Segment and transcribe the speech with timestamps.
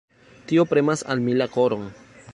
[0.51, 1.89] Tio premas al mi la koron.